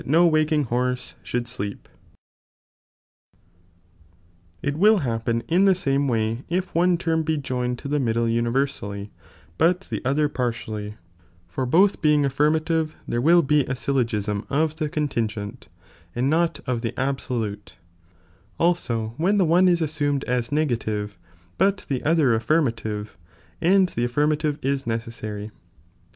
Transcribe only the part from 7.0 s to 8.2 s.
be joined to the